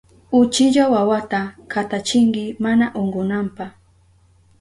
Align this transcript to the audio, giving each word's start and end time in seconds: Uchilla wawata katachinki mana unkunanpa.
Uchilla 0.31 0.89
wawata 0.89 1.55
katachinki 1.67 2.55
mana 2.59 2.93
unkunanpa. 2.95 3.71